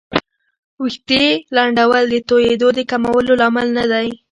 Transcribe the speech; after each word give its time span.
ویښتې 0.81 1.23
لنډول 1.55 2.03
د 2.09 2.15
توېیدو 2.29 2.67
د 2.77 2.79
کمولو 2.91 3.31
لامل 3.41 3.67
نه 3.77 3.85
دی. 3.91 4.07